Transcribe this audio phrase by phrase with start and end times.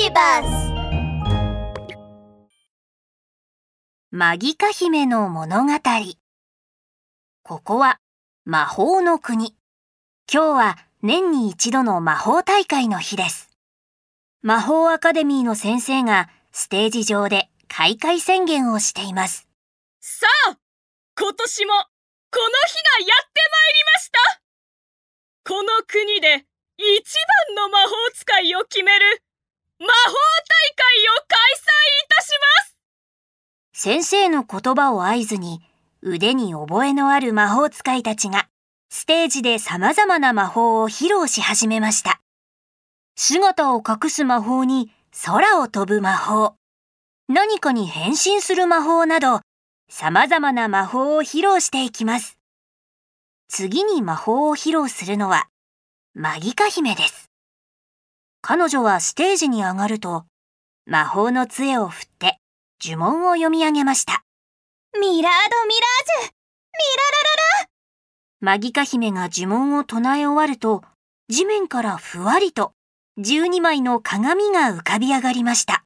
[0.00, 0.72] ビバス
[4.12, 5.72] マギカ姫の物語。
[7.42, 7.98] ここは
[8.44, 9.56] 魔法の国。
[10.32, 13.50] 今日は年に一度の魔法大会の日です。
[14.40, 19.48] 魔法アカデミーの先生がステージ上で開会宣言をしています。
[20.00, 20.58] さあ
[21.18, 24.42] 今年もこの日がやってまいりました。
[25.44, 26.46] この国で
[26.76, 27.14] 一
[27.56, 29.22] 番の魔法使いを決める
[29.80, 31.68] 魔法大会を開催
[32.04, 32.76] いたします
[33.72, 35.60] 先生の言葉を合図に
[36.02, 38.48] 腕に覚えのある魔法使いたちが
[38.90, 42.20] ステージで様々な魔法を披露し始めました。
[43.16, 44.90] 姿を隠す魔法に
[45.24, 46.54] 空を飛ぶ魔法、
[47.28, 49.40] 何かに変身する魔法など
[49.90, 52.38] 様々な魔法を披露していきます。
[53.48, 55.48] 次に魔法を披露するのは
[56.14, 57.27] マギカ姫です。
[58.40, 60.24] 彼女はステージに上がると
[60.86, 62.38] 魔法の杖を振って
[62.82, 64.24] 呪文を読み上げました。
[64.94, 66.38] ミラードミラージュミ
[68.40, 70.84] マギカ姫が呪文を唱え終わると、
[71.28, 72.72] 地面からふわりと
[73.18, 75.84] 12枚の鏡が浮かび上がりました。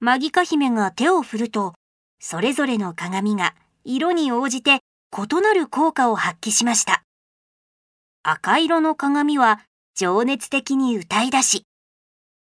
[0.00, 1.72] マギカ姫が手を振ると、
[2.20, 4.80] それぞれの鏡が色に応じて
[5.16, 7.04] 異なる効果を発揮しました。
[8.22, 9.60] 赤色の鏡は
[9.94, 11.64] 情熱的に歌い出し、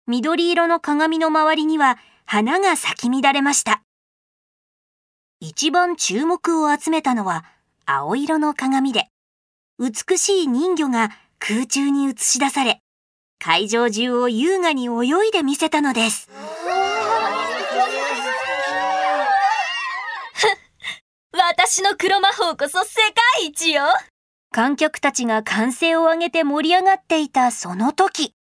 [0.07, 3.83] 緑色の鏡の周りには花が咲き乱れました。
[5.41, 7.45] 一番注目を集めたのは
[7.87, 9.09] 青色の鏡で、
[9.79, 12.81] 美しい人魚が空中に映し出され、
[13.39, 16.29] 会場中を優雅に泳いでみせたのです。
[21.33, 23.01] 私の黒魔法こそ世
[23.39, 23.85] 界一よ
[24.53, 28.35] 観客たちが歓声を上げて盛り上がっていたその時、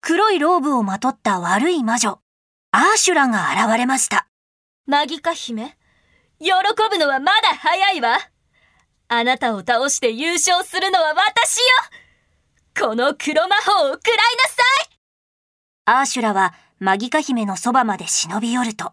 [0.00, 2.20] 黒いローブをまとった悪い魔女、
[2.70, 4.28] アーシュラが現れました。
[4.86, 5.76] マギカ姫
[6.38, 6.52] 喜
[6.88, 8.16] ぶのはまだ早いわ
[9.08, 11.58] あなたを倒して優勝するのは私
[12.78, 14.98] よこの黒魔法を食らいなさい
[15.86, 18.92] アーシュラはマギカ姫のそばまで忍び寄ると、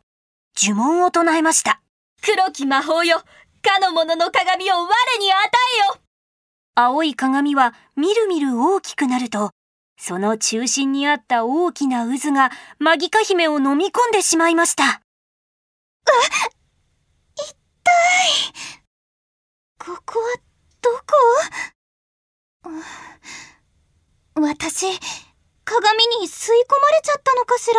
[0.58, 1.82] 呪文を唱えました。
[2.24, 3.20] 黒き魔法よ
[3.62, 4.88] かの者の鏡を我
[5.20, 6.05] に与えよ
[6.78, 9.52] 青い鏡はみるみる大きくなると、
[9.98, 15.02] その中心にあった大きな渦がマギカ姫を飲み込んでしまいました。
[19.80, 20.36] ここは
[20.82, 21.00] どこ？
[22.66, 24.88] うん私、
[25.64, 27.76] 鏡に吸い込まれちゃったのかしら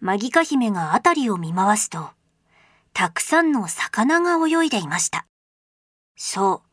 [0.00, 2.08] マギカ姫が辺りを見回すと、
[2.94, 5.26] たくさんの魚が泳いでいました。
[6.16, 6.71] そう、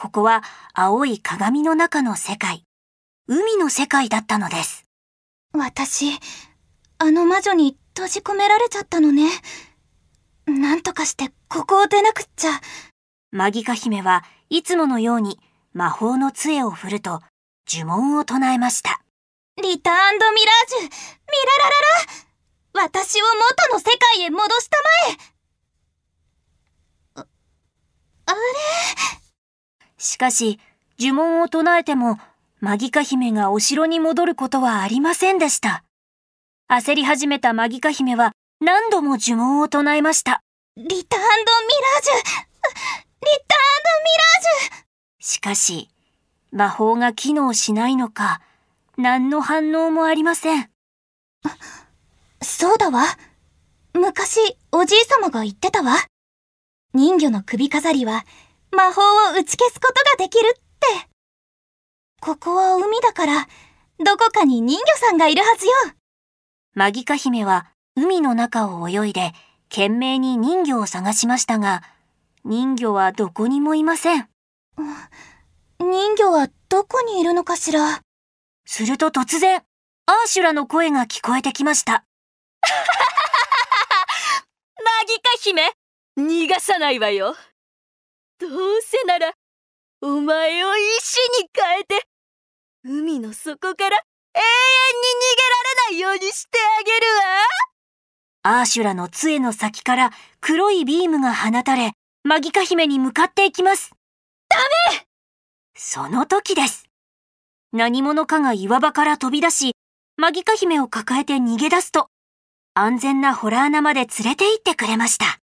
[0.00, 2.64] ここは青い鏡の中の世界、
[3.28, 4.86] 海の世界だったのです。
[5.52, 6.18] 私、
[6.96, 9.28] あの魔女に閉じ込められちゃったのね。
[10.46, 12.62] なんとかしてここを出なくっちゃ。
[13.30, 15.38] マギカ姫はいつものように
[15.74, 17.20] 魔法の杖を振ると
[17.68, 19.02] 呪文を唱えました。
[19.62, 20.94] リターンドミラージュミラ
[22.72, 23.26] ラララ私を
[23.68, 24.78] 元の世界へ戻した
[27.16, 27.26] まえ
[28.24, 29.19] あ、あれ？
[30.00, 30.58] しかし、
[30.98, 32.18] 呪文を唱えても、
[32.58, 35.84] マギカ姫がお城に戻ることはありませんでした。
[36.70, 40.40] 焦り始めたマギカ姫は何度も呪文を唱えました。
[40.78, 44.84] リターンドミラージュリターンドミラージュ
[45.18, 45.90] しかし、
[46.50, 48.40] 魔法が機能しないのか、
[48.96, 50.70] 何の反応もありません。
[52.40, 53.04] そうだわ。
[53.92, 55.96] 昔、おじいさまが言ってたわ。
[56.94, 58.24] 人魚の首飾りは、
[58.72, 60.60] 魔法を打ち消すことができるって。
[62.20, 63.48] ここは海だから、
[64.04, 65.72] どこかに人魚さんがいるはずよ。
[66.74, 67.66] マギカ姫は
[67.96, 69.32] 海の中を泳いで
[69.68, 71.82] 懸命に人魚を探しましたが、
[72.44, 74.28] 人魚はどこにもいません。
[75.78, 78.00] 人魚はどこにいるのかしら。
[78.66, 79.62] すると突然、
[80.06, 82.04] アーシュラの声が聞こえてきました。
[84.76, 85.72] マギカ姫
[86.18, 87.36] 逃がさないわよ
[88.40, 88.50] どう
[88.80, 89.34] せなら
[90.00, 92.06] お前を石に変えて
[92.82, 93.98] 海の底から
[94.32, 94.42] 永遠
[94.96, 96.96] に逃げられないようにしてあげる
[98.54, 100.10] わアーシュラの杖の先から
[100.40, 101.92] 黒いビームが放たれ、
[102.24, 103.90] マギカ姫に向かっていきます。
[104.48, 104.56] ダ
[104.94, 105.06] メ
[105.76, 106.86] その時です。
[107.74, 109.72] 何者かが岩場から飛び出し、
[110.16, 112.08] マギカ姫を抱えて逃げ出すと、
[112.72, 115.40] 安全なホラー穴まで連れて行ってくれました。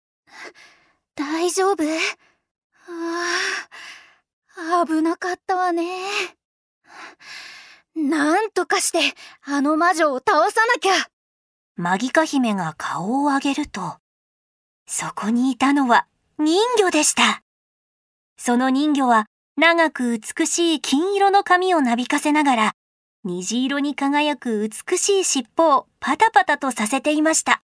[1.16, 1.84] 大丈夫？
[2.88, 5.84] ああ、危なかったわね。
[7.96, 9.00] なんとかして
[9.46, 10.94] あの魔女を倒さなきゃ。
[11.76, 13.98] マギカ姫が顔を上げると、
[14.88, 16.08] そこにいたのは
[16.38, 17.42] 人魚でした。
[18.38, 19.26] その人魚は
[19.58, 22.72] 長く美しい金色の髪をなびかせながら、
[23.24, 27.64] 虹色に輝く美しい尻尾をパタパタとさせていました。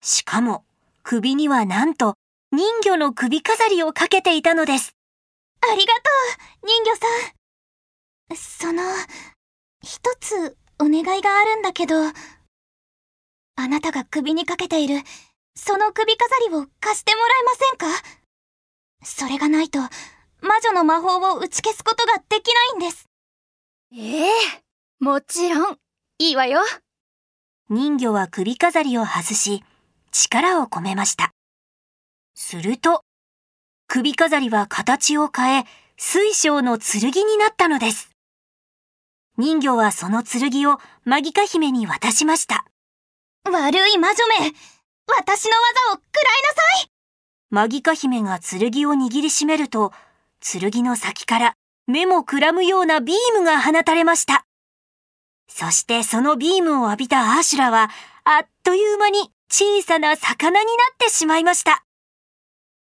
[0.00, 0.64] しかも、
[1.02, 2.14] 首にはなんと
[2.54, 4.94] 人魚の首飾りをかけていたのです。
[5.62, 6.00] ありがと
[6.62, 7.06] う、人魚さ
[8.34, 8.36] ん。
[8.36, 8.82] その、
[9.82, 12.12] 一つお願いがあるんだけど、あ
[13.68, 14.96] なたが首にかけている、
[15.56, 17.86] その首飾りを貸してもらえませんか？
[19.02, 19.78] それがないと、
[20.42, 23.08] 魔女の魔法を打ち消すことができないんです。
[23.94, 24.30] ええ
[25.00, 25.78] もちろん、
[26.18, 26.60] いいわよ。
[27.70, 29.64] 人魚は首飾りを外し、
[30.10, 31.32] 力を込めました。
[32.34, 33.04] すると、
[33.88, 35.64] 首飾りは形を変え、
[35.96, 38.10] 水晶の剣になったのです。
[39.38, 42.64] 人魚はその剣をマギカ姫に渡しました。
[43.44, 44.52] 悪い魔女め
[45.06, 46.90] 私の技を食らいなさい
[47.50, 49.92] マギカ姫が剣を握りしめると、
[50.40, 51.54] 剣の先から
[51.86, 54.46] 目もくらむようなビームが放たれました。
[55.48, 57.90] そしてそのビームを浴びたアーシュラは、
[58.24, 61.84] あっという間に小さな魚になってしまいました。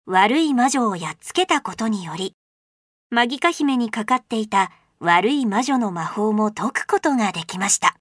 [0.06, 2.34] 悪い魔女をやっつけたことにより、
[3.10, 7.96] マギカ姫にかかっていた悪い魔女の魔法も解くことができました。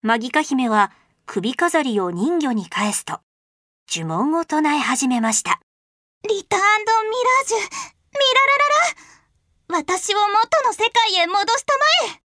[0.00, 0.90] マギカ姫は
[1.26, 3.20] 首飾りを人魚に返すと、
[3.90, 5.60] 呪文を唱え始めました。
[6.26, 7.68] リターンドミラージュ、ミラ
[9.68, 11.74] ラララ私を元の世界へ戻した
[12.06, 12.22] まえ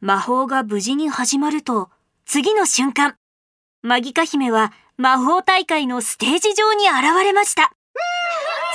[0.00, 1.90] 魔法が無事に始まると、
[2.26, 3.14] 次の瞬間、
[3.82, 7.72] マギカ姫は魔法大会のステージ上に現れました。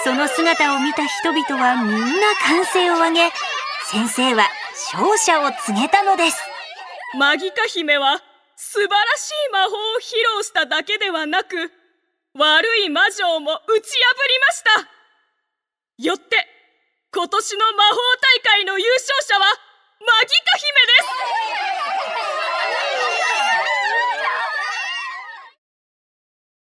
[0.04, 3.31] その姿を見た人々はみんな歓声を上げ、
[3.92, 4.48] 先生は
[4.94, 6.38] 勝者を告げたのです。
[7.18, 8.22] マギカ姫は
[8.56, 11.72] 素晴らしい魔法を披露しただけではなく、
[12.36, 15.00] 悪い魔女をも打ち破りました。
[15.98, 16.48] よって、
[17.13, 19.45] 今年の魔法大会の優勝者は、
[20.00, 21.04] マギカ姫で
[21.56, 21.59] す